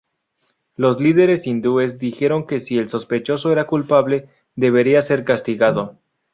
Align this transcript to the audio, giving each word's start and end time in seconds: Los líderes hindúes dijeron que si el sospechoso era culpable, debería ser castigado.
Los 0.77 0.99
líderes 0.99 1.45
hindúes 1.45 1.99
dijeron 1.99 2.47
que 2.47 2.59
si 2.59 2.79
el 2.79 2.89
sospechoso 2.89 3.51
era 3.51 3.67
culpable, 3.67 4.29
debería 4.55 5.03
ser 5.03 5.23
castigado. 5.23 5.99